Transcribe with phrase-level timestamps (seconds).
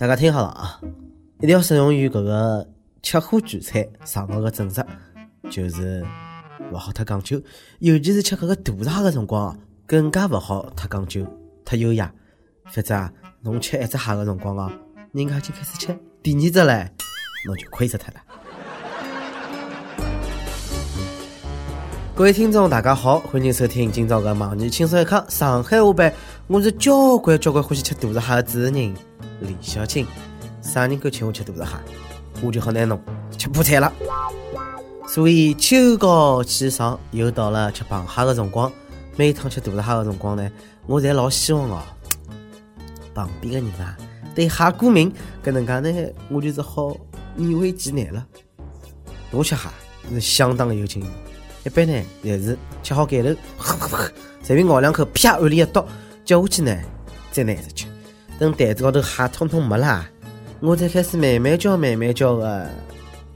[0.00, 0.80] 大家听好了啊，
[1.40, 2.66] 一定要适用于搿个
[3.02, 4.82] 吃货聚餐上个个准则，
[5.50, 6.02] 就是
[6.72, 7.38] 勿好太讲究，
[7.80, 9.54] 尤其是吃搿个大闸个辰光，
[9.86, 11.26] 更加勿好太讲究、
[11.66, 12.10] 太优雅，
[12.64, 13.10] 否则，
[13.42, 14.72] 侬吃一只蟹个辰光哦，
[15.12, 15.88] 人家已经开始吃
[16.22, 16.88] 第二只唻，
[17.46, 18.20] 侬就亏死脱了。
[22.14, 26.10] 各位听众，大家好，欢迎收听今朝个网易轻松一刻上海话版。
[26.46, 28.94] 我是交关交关欢喜吃大闸蟹的主持人
[29.40, 30.06] 李小青。
[30.62, 31.72] 啥人敢请我吃大闸蟹，
[32.42, 33.00] 我就好拿侬
[33.38, 33.92] 吃破产了。
[35.08, 38.70] 所以秋高气爽，又到了吃螃蟹的辰光。
[39.16, 40.50] 每趟吃大闸蟹的辰光呢，
[40.86, 41.82] 我侪老希望哦，
[43.14, 43.96] 旁边的人啊
[44.34, 46.96] 对蟹过敏，搿能介呢，我就是好
[47.36, 48.26] 勉为其难了。
[49.30, 49.68] 我吃蟹
[50.12, 51.04] 是相当的有劲。
[51.64, 53.34] 一般呢，也是吃好盖头，
[54.42, 55.86] 随便咬两口，啪，碗里一倒，
[56.24, 56.74] 接下去呢，
[57.32, 57.86] 再拿一只吃。
[58.40, 60.02] 等袋子高头蟹通通没了，
[60.60, 62.70] 我才开始慢慢嚼、慢慢嚼的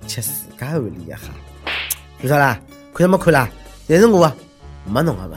[0.06, 1.24] 吃自家碗里的蟹。
[2.22, 2.58] 做啥啦？
[2.94, 3.46] 看都没看啦？
[3.86, 4.32] 侪是我，
[4.86, 5.36] 没侬的嘛。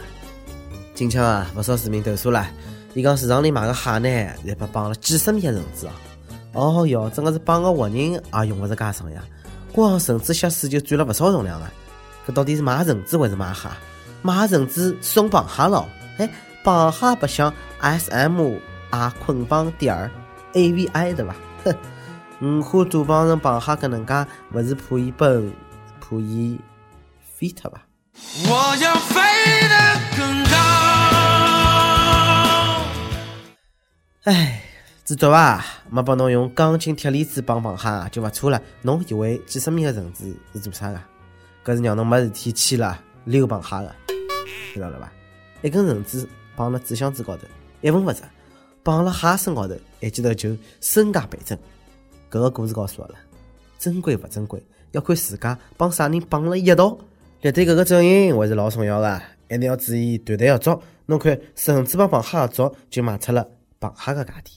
[0.96, 2.48] 近腔啊，不少市民投诉了，
[2.94, 4.08] 伊讲市场里卖的蟹呢，
[4.46, 5.86] 侪被绑了几十米的绳子
[6.54, 6.78] 哦。
[6.78, 9.22] 哦哟，真的是绑个活人也用不着介爽呀，
[9.74, 11.70] 光绳子下水就占了不少重量啊。
[12.26, 13.68] 搿到底是买绳子还是买蟹？
[14.22, 15.86] 买绳子送螃蟹咯？
[16.20, 16.30] 哎，
[16.64, 18.56] 螃蟹不像 S M
[18.90, 20.10] 啊捆绑点儿
[20.54, 21.36] A V I 对伐？
[21.64, 21.76] 哼，
[22.60, 25.52] 五花大绑成螃蟹搿能介，勿是怕伊笨，
[26.00, 26.60] 怕伊
[27.20, 27.82] 飞脱伐？
[28.50, 29.22] 我要飞
[29.68, 29.76] 得
[30.18, 30.58] 更高。
[34.24, 34.64] 哎，
[35.06, 35.64] 知足伐？
[35.90, 38.62] 没帮侬用钢筋铁链子绑螃蟹就勿错了。
[38.82, 41.00] 侬以为几十米个绳子是做啥个？
[41.66, 43.96] 搿是让侬没事体去了溜螃蟹的，
[44.74, 45.12] 知道了伐？
[45.62, 47.44] 一根绳子绑辣纸箱子高头，
[47.82, 48.22] 一分勿值；
[48.88, 51.58] 绑辣蟹身高头，一记头就身价倍增。
[52.32, 53.16] 搿个故事告诉我了，
[53.78, 56.98] 珍贵勿珍贵，要看自家帮啥人绑了一道。
[57.42, 60.82] 立对搿个阵营还是老重要的，一定要注意团队合作。
[61.06, 63.46] 侬看绳子帮螃蟹合作，就卖出了
[63.82, 64.54] 螃蟹个价钿。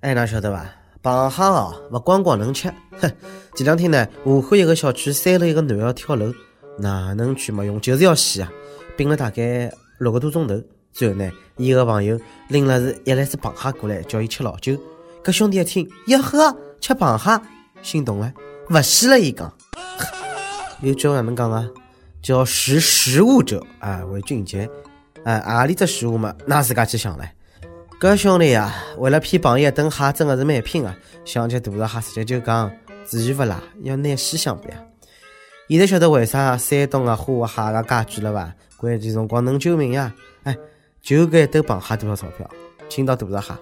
[0.00, 0.68] 哎，哪晓得伐？
[1.00, 2.68] 螃蟹哦，勿光光能吃，
[3.00, 3.08] 哼！
[3.54, 6.34] 前两天呢，武汉一个小区三楼一个男要跳楼，
[6.76, 8.50] 哪能去没用，就是要死啊！
[8.96, 10.60] 病了大概六个多钟头，
[10.98, 14.76] 最后呢，伊个朋友拎了是一篮子螃蟹过来，叫伊吃老酒。
[15.22, 17.40] 搿兄弟一听，哟呵，吃螃蟹，
[17.82, 18.32] 心动了，
[18.68, 19.20] 勿死了。
[19.20, 19.48] 伊讲，
[20.82, 21.64] 有句话哪能讲啊？
[22.20, 24.68] 叫识时务者啊为俊杰，
[25.22, 27.28] 啊，何里只食物嘛，㑚自家去想唻。
[28.00, 30.96] 搿兄弟呀，为了骗朋友一顿蟹，真的是蛮拼啊！
[31.24, 32.68] 想吃大闸蟹，直接就讲
[33.04, 34.82] 自然勿辣，要拿西相比啊！
[35.68, 38.52] 现在晓得为啥山东啊、花蟹个介贵了伐？
[38.76, 40.12] 关键辰光能救命呀！
[40.44, 40.56] 哎，
[41.02, 42.50] 就搿一兜螃蟹多少钞票？
[42.88, 43.52] 青岛大闸蟹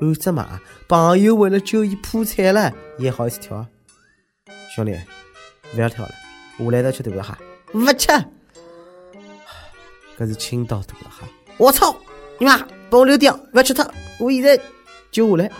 [0.00, 0.46] 按只卖，
[0.88, 3.66] 朋友为了救伊破产了，伊还好意思跳？
[4.74, 4.92] 兄弟，
[5.74, 6.12] 勿要跳了，
[6.58, 7.34] 下来头吃大闸蟹，
[7.78, 8.08] 勿吃！
[10.18, 11.26] 搿是青岛大闸蟹，
[11.56, 11.96] 我操！
[12.38, 12.66] 你妈！
[12.90, 13.88] 帮我留点，勿要吃它。
[14.18, 14.60] 我现在
[15.10, 15.50] 就下来。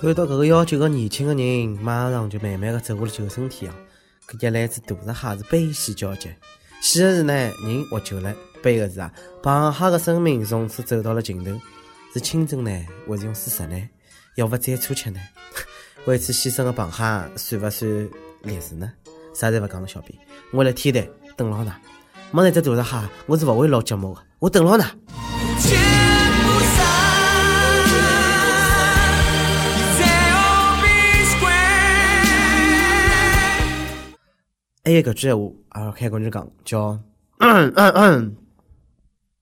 [0.00, 3.74] 看到搿个要求的年轻的人，马上就慢慢的走下了救生艇啊！
[4.28, 6.30] 搿一篮子大闸蟹是悲喜交集，
[6.84, 8.30] 喜的是呢，人活久了；
[8.62, 9.10] 悲的是啊，
[9.42, 11.50] 螃蟹的生命从此走到了尽头。
[12.12, 12.70] 是清蒸呢，
[13.08, 13.88] 还是用事实呢？
[14.34, 15.18] 要不再初吃呢？
[16.04, 18.08] 为此牺牲的螃蟹算不算
[18.42, 18.92] 烈士呢？
[19.32, 20.12] 啥侪勿讲了，小编，
[20.52, 21.08] 我来天台
[21.38, 21.72] 等牢㑚。
[22.30, 24.20] 没那只大闸蟹，我是勿会录节目的。
[24.38, 24.84] 我等老衲。
[34.86, 35.40] 还有个句话
[35.70, 37.00] 啊，开工就讲叫“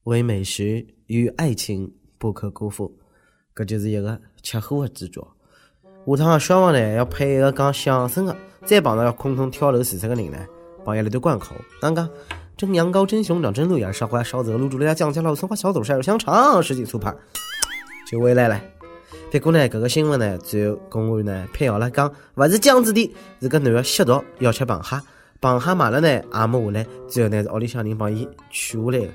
[0.05, 2.97] 为美食与爱情不可辜负”，
[3.53, 5.27] 搿就是一个吃货的执着。
[6.07, 10.39] 下趟小王呢要配一个讲相声的，再碰到要空中跳楼自杀的人呢，
[10.85, 12.09] 帮伊来段贯口，刚刚。
[12.57, 17.13] 蒸羊羔，蒸熊掌，蒸鹿眼，烧花烧子鹅，卤猪肋酱酱老葱花，小肚，晒肉香肠，十几醋排，
[18.09, 18.63] 就回来了。
[19.33, 25.01] 结果呢，搿个新闻呢，最后公安呢辟谣了，讲勿是江子的，是个男的吸毒要吃螃蟹，
[25.43, 29.09] 螃蟹买了呢也没下来，最后呢是屋里向人帮伊取下来的。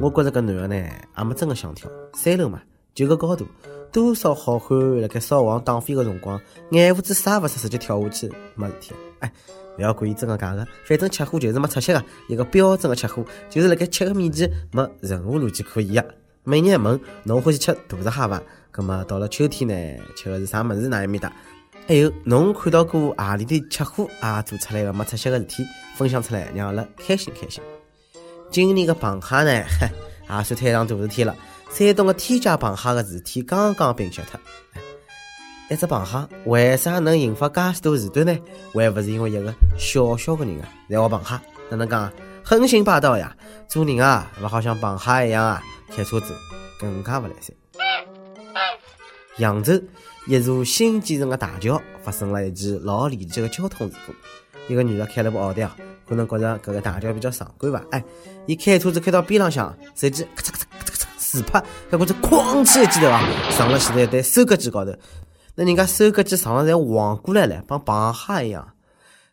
[0.00, 0.74] 我觉着搿男的呢
[1.16, 2.60] 也没真的想跳，三楼嘛，
[2.94, 3.46] 就个高度，
[3.92, 6.40] 多少好汉辣盖扫黄打非个辰光，
[6.72, 8.92] 眼胡子啥勿出，直接跳下去，没事体。
[9.20, 9.32] 哎。
[9.76, 16.14] 不要管伊真个假的，反正吃货就是没出息个，一个标准的吃货，就是辣盖吃个面前没任何逻辑可言个。
[16.44, 18.42] 每日一问，侬欢喜吃大闸蟹伐？
[18.70, 20.88] 葛么到了秋天呢，吃的是啥物事？
[20.88, 21.30] 哪一面搭？
[21.88, 25.64] 还有侬看到过何里的吃货啊做出来个没出息个事体，
[25.96, 27.62] 分享出来，让阿拉开心开心。
[28.50, 29.64] 今年个螃蟹呢，
[30.38, 31.34] 也算摊上大事体了。
[31.70, 34.40] 山东的天价螃蟹的事体刚刚平息脱。
[35.68, 38.38] 一只螃蟹为啥能引发介许多事端呢？
[38.72, 41.40] 还不是因为一个小小的人啊，在学螃蟹，
[41.70, 42.12] 哪能讲？
[42.44, 43.36] 横行霸道呀！
[43.68, 46.32] 做人啊，勿好像螃蟹一样啊，开车子
[46.78, 47.52] 更加勿来三。
[49.38, 49.80] 扬州
[50.26, 54.12] 一座新建成的大桥发生了一起老离奇的交通事故。
[54.72, 55.76] 一个女的开了部奥迪啊，
[56.08, 58.04] 可能觉着搿个大桥比较壮观吧，哎，
[58.46, 63.22] 伊开车子开到边浪向，随即咔嚓咔嚓咔嚓咔嚓自拍，搿觉着哐起一记头啊，
[63.56, 64.92] 撞了前头一台收割机高头。
[65.54, 68.72] 那人家收割机上了侪晃过来了，帮螃蟹一样。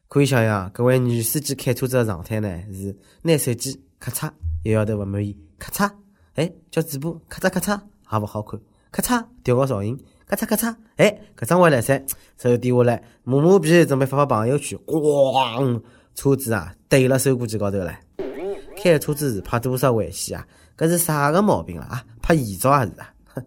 [0.07, 4.29] 可以想象，搿位女司机开车子的状态呢，是拿手机咔嚓，
[4.65, 5.91] 摇摇头勿满意，咔嚓，
[6.35, 8.59] 哎，叫嘴巴咔嚓咔嚓，也勿好看，
[8.93, 11.99] 咔嚓调个噪音，咔嚓咔嚓，哎，搿桩回来噻，
[12.37, 15.81] 手低下来，磨磨皮，准备发发朋友圈，咣，
[16.13, 17.91] 车子啊怼了收割机高头了。
[18.77, 20.45] 开车子是怕多少危险啊？
[20.77, 21.87] 搿是啥个毛病啊？
[21.89, 23.11] 啊，怕遗照还是啊？
[23.33, 23.43] 哼，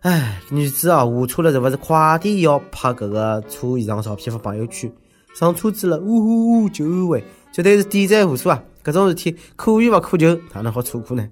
[0.00, 4.92] 哎，女子啊，下车了是勿是快点要拍搿个车异常照片发朋友圈？
[5.36, 6.20] 上车子了，呜
[6.62, 7.22] 呼，救援，
[7.52, 8.60] 绝对是点赞无数啊！
[8.82, 11.28] 搿种事体可遇不可求，哪能好错过呢？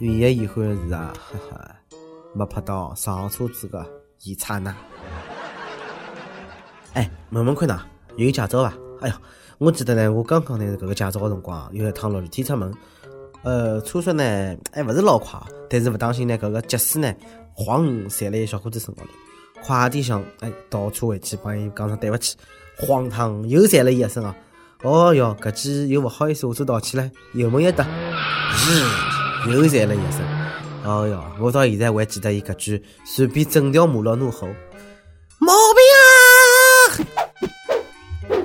[0.00, 1.76] 唯一遗憾的是啊，哈哈，
[2.34, 3.84] 没拍到上车子的
[4.22, 4.74] 一刹那。
[6.92, 7.80] 哎，问问看呐，
[8.16, 8.74] 有驾照伐？
[9.00, 9.14] 哎哟，
[9.58, 12.72] 我记得呢，我刚刚拿搿个驾照的辰光，有一趟落雨天出门，
[13.42, 14.24] 呃，车速呢
[14.72, 17.14] 还勿是老快，但是勿当心呢，搿个急驶呢，
[17.54, 19.08] 晃踩了一小伙子身高头，
[19.62, 22.36] 快点想哎倒车回去帮伊讲声对勿起。
[22.76, 24.34] 荒唐又踩了伊一身啊！
[24.82, 27.86] 哦哟，搿记又勿好意思下车道歉了，油门一踏，
[29.46, 30.63] 日 又踩了一身。
[30.84, 34.46] 哦哟，我到现在还记得伊搿句随便整条马路怒吼
[35.40, 36.04] ：“毛病啊！”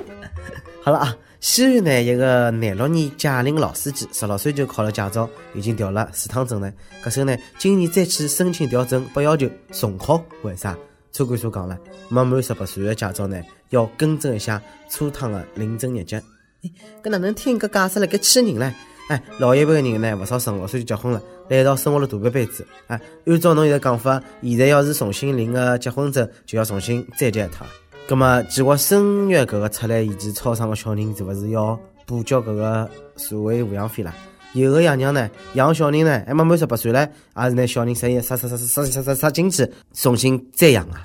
[0.82, 6.72] 好了啊，西安呢一个廿六年驾龄老司机，十六岁就考了驾照，已经调了四趟证了。
[7.04, 10.74] 搿时候呢，今年再去申请调证，被要求重考，为啥？
[11.12, 11.78] 车管所讲了，
[12.08, 13.38] 没满十八岁的驾照呢，
[13.68, 16.16] 要更正一下车趟的领证日节。
[16.62, 16.70] 哎，
[17.02, 18.72] 搿哪能听搿解释辣盖气人唻？
[19.10, 22.64] 哎，老一辈的人呢，勿少十五岁就结婚了，来一道生活了大半辈子。
[22.86, 27.66] 哎，按照侬现在讲法，现在要是重新领个结婚证，就要重新再结一趟。
[28.06, 31.76] 葛么，计划生育搿个出来以及超生的小人，是勿是要
[32.06, 34.14] 补交搿个社会抚养费啦？
[34.52, 41.02] 有的爷娘呢，养小人呢，还没满十八岁嘞，也是拿小人生意杀杀杀杀杀杀杀进去，重新再养啊！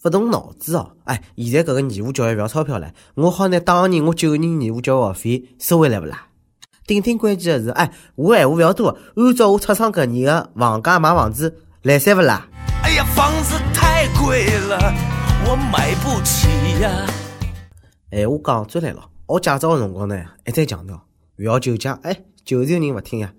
[0.00, 0.92] 不动脑子哦！
[1.02, 6.27] 哎，现在搿个义务教育勿要钞票了，我好拿当年我九年义务教育学费收回来勿啦？
[6.88, 12.48] 顶顶关键的是，哎，我闲话勿要多，按照我出生搿年的房价买房子来三勿啦？
[12.82, 14.78] 哎呀，房子太贵了，
[15.44, 16.48] 我买不起
[16.80, 17.06] 呀！
[18.10, 20.98] 哎，我讲转来了，学驾照的辰光呢，一再强调。
[21.36, 23.34] 勿要酒驾，哎，就是有人勿听呀。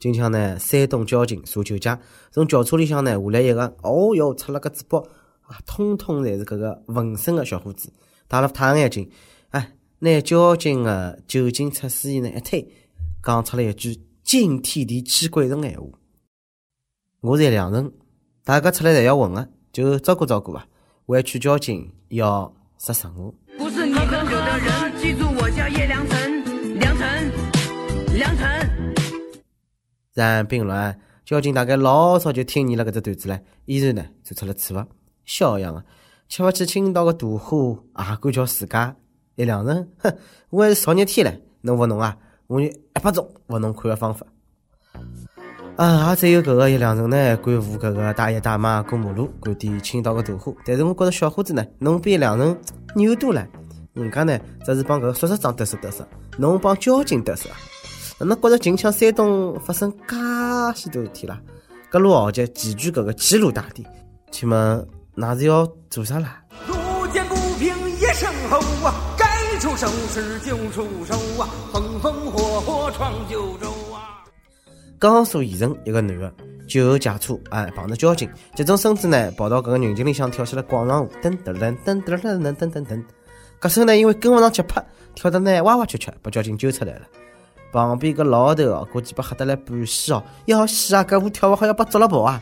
[0.00, 2.00] 今朝呢，山东交警查酒驾，
[2.32, 4.98] 从轿车里向呢下来一个，哦哟，出了个嘴巴，
[5.42, 7.92] 啊，通通侪是搿个纹身的小伙子，
[8.26, 9.08] 戴了太阳眼镜，
[9.50, 12.68] 哎，拿交警的酒精测试仪呢一推，
[13.22, 15.86] 讲出了一句惊天地泣鬼神闲话。
[17.20, 17.92] 我是良人，
[18.44, 20.66] 大家出来侪要混个，就照顾照顾吧。
[21.06, 23.34] 委屈交警要杀死我。
[23.58, 26.78] 不是你的人，记住我叫叶良辰。
[26.78, 27.32] 良辰，
[28.16, 28.94] 良辰。
[30.14, 34.86] 然并卵，交警大概老早就听腻了搿只段子了，依然呢做出了处罚。
[35.24, 35.84] 小样啊，
[36.28, 38.96] 吃勿起青岛的大虾，也敢叫自家
[39.34, 39.90] 一良人？
[39.98, 40.16] 哼，
[40.50, 42.16] 我还是少日天唻，侬勿侬啊？
[42.48, 44.26] 我有一百种勿侬看的方法。
[45.76, 50.54] 啊，也只有搿个一良人呢，敢扶搿个大爷大妈过马路，敢点青岛的大货。
[50.64, 52.58] 但是我觉着小伙子呢，侬比一良人
[52.96, 53.46] 牛多了。
[53.92, 57.50] 人家呢，只是帮搿个宿舍长得瑟得瑟，侬帮交警得瑟？
[58.18, 60.16] 哪能觉着近腔山东发生介
[60.74, 61.38] 许多事体啦？
[61.90, 63.86] 各路豪杰齐聚搿个齐鲁大地，
[64.30, 66.42] 请问那是要做啥啦？
[66.66, 68.94] 路见不平一声吼啊，
[69.68, 74.24] 出手时就出手啊，风风火火闯九州啊！
[74.98, 76.32] 江苏盐城一个男的
[76.66, 83.04] 酒后驾车，哎，碰着交警，急中生智呢，跑到搿个人群里向跳起了广场舞，噔噔噔噔噔噔噔噔噔。
[83.60, 84.82] 搿时候呢，因为跟勿上节拍，
[85.14, 87.02] 跳得呢哇哇曲曲，把交警揪出来了。
[87.70, 91.04] 旁边个老头哦，估计被吓得来半死哦，要死啊！
[91.04, 92.40] 搿舞跳勿好要被捉了跑啊！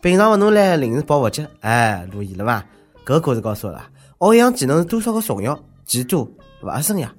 [0.00, 2.64] 平常勿侬来临时抱佛脚，哎，注意了伐？
[3.04, 3.84] 搿故事告诉我了，
[4.18, 6.28] 学一项技能是多少个重要，技多
[6.62, 7.10] 勿生呀！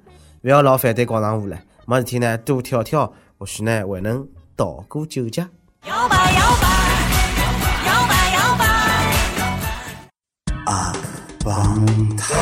[0.42, 4.24] 勿要老反对广场舞了，没事体呢，多跳跳，或许呢还能
[4.56, 5.42] 逃过酒驾。
[5.88, 6.68] 摇摆摇摆，
[7.88, 8.64] 摇摆摇摆，
[10.72, 10.92] 啊，
[11.44, 11.84] 棒
[12.16, 12.32] 他。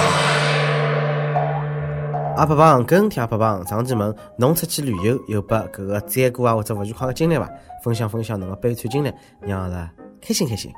[2.37, 7.49] 阿伯帮跟帖阿伯帮，上期问侬出去旅游有把搿个赞过啊或者勿愉快个经历伐？
[7.83, 10.71] 分享分享侬个悲惨经历，让阿拉开心开心。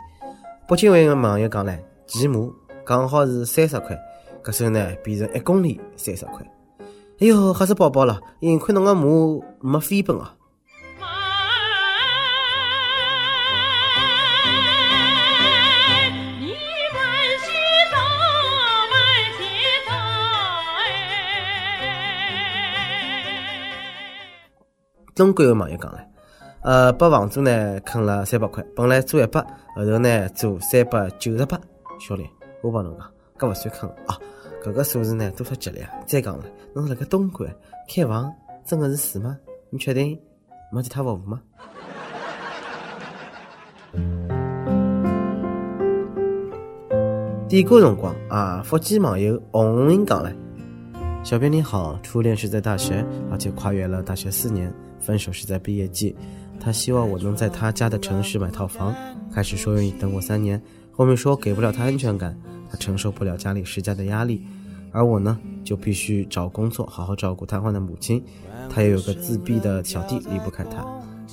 [0.68, 1.76] 北京一个网友讲唻，
[2.06, 2.38] 骑马
[2.86, 3.98] 刚好是三十块，
[4.42, 6.44] 搿时候呢变成一公里三十块。
[7.20, 8.18] 哎哟，吓死宝宝了！
[8.40, 9.04] 幸亏侬个马
[9.60, 10.26] 没飞奔哦。
[25.14, 25.98] 中国有网友讲了，
[26.62, 29.42] 呃，把房租呢坑了三百块，本来租一百，
[29.76, 31.60] 后头呢租三百九十八。
[31.98, 32.26] 小李，
[32.62, 33.06] 我帮侬讲，
[33.40, 34.18] 搿勿算坑啊，
[34.62, 35.90] 搿个数字呢多少吉利啊？
[36.06, 36.44] 再讲了，
[36.74, 37.50] 侬辣盖东莞
[37.88, 38.30] 开房，
[38.66, 39.34] 真的是事吗？
[39.70, 40.20] 你确定
[40.70, 41.40] 没其他服务吗？
[47.48, 50.30] 点歌辰光啊，福建网友红红英讲了，
[51.24, 54.70] 小编你好，初恋是在大学，而且跨越了大学四年。
[55.00, 56.14] 分手是在毕业季，
[56.60, 58.94] 他希望我能在他家的城市买套房。
[59.34, 60.60] 开始说愿意等我三年，
[60.92, 62.38] 后面说给不了他安全感，
[62.70, 64.42] 他承受不了家里施加的压力，
[64.92, 68.22] 而我呢就必须找工作，好好照顾瘫痪的母亲。
[68.68, 70.86] 他也有个自闭的小弟，离不开他。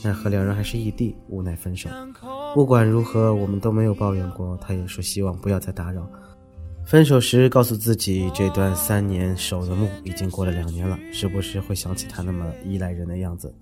[0.03, 1.89] 奈何两人还是异地，无奈分手。
[2.53, 4.58] 不管如何，我们都没有抱怨过。
[4.58, 6.10] 他也说希望不要再打扰。
[6.86, 13.53] 分手时告诉自己，这段三年守的墓已经过了两年了，时不时会想起他那么依赖人的样子。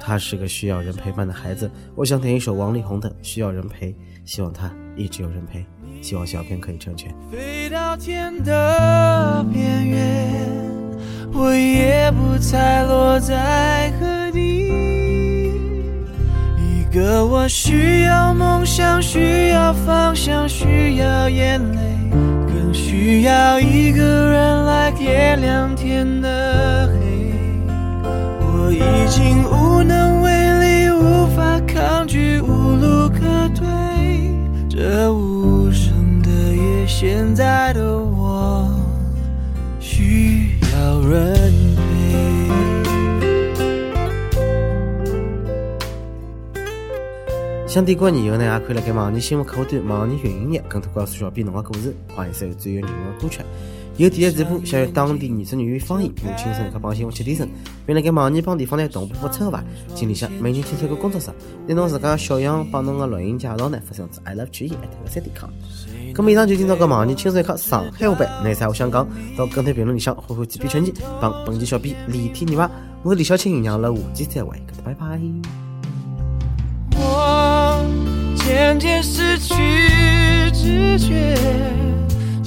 [0.00, 1.70] 他是个需要人陪伴的孩子。
[1.94, 3.92] 我想点一首王力宏的《需要人陪》，
[4.24, 5.64] 希望他一直有人陪。
[6.02, 7.10] 希望小编可以成全。
[7.30, 10.30] 飞到天的边缘，
[11.32, 14.66] 我也不再落在何地。
[16.58, 21.80] 一个我需要梦想，需要方向，需要眼泪。
[22.46, 27.32] 更需要一个人来点亮天的黑，
[28.40, 30.15] 我已经无能
[35.12, 38.66] 无声的夜，现在的我
[39.78, 41.82] 需要人陪。
[47.66, 51.94] 想点歌以后呢，也可以来给网易新闻客户端、网易云音乐更多告诉小编侬的故事。
[52.14, 53.40] 欢迎收听最有人味歌曲，
[53.98, 57.48] 有电视直播，想用当地原汁原味方言用轻松一刻帮新闻七点声，
[57.86, 59.64] 并辣盖网易帮地方台同步播出伐？
[59.94, 61.30] 请里向每日听这个工作室，
[61.66, 65.48] 拿侬自家小样帮侬个录音介绍呢，发送至 i love 曲艺 at 三点 com。
[66.14, 72.70] 咁么以上就听到个网易轻松一刻上海话版，那啥我想讲，到跟帖评论里向回复几篇成绩，帮本期小编李天你吧。
[73.02, 75.18] 我是李小青，让了下期再会，拜拜。
[78.36, 79.54] 渐渐失去
[80.52, 81.95] 知觉。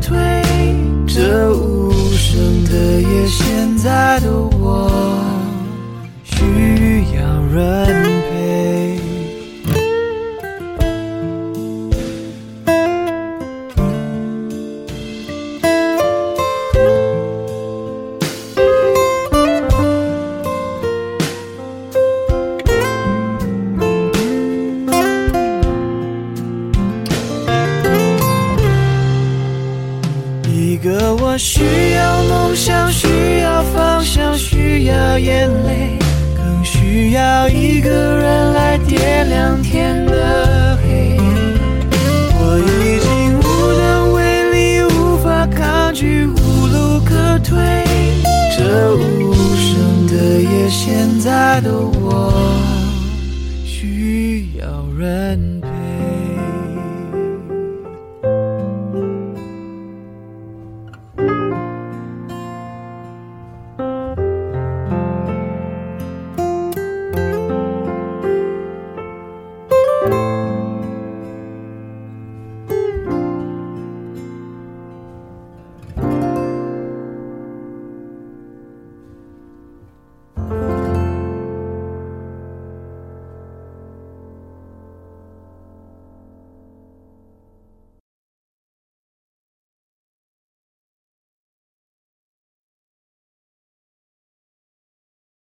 [0.00, 0.16] 推
[1.06, 1.52] 着。
[1.54, 4.90] 无声的夜，现在的我
[6.24, 6.36] 需
[7.16, 7.20] 要
[7.52, 8.27] 人陪